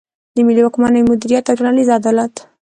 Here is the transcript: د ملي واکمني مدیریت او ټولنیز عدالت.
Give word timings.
د 0.35 0.37
ملي 0.47 0.61
واکمني 0.63 1.01
مدیریت 1.09 1.45
او 1.47 1.57
ټولنیز 1.59 1.87
عدالت. 1.99 2.33